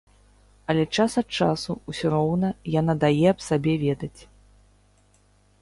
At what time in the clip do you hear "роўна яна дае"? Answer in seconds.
2.15-3.23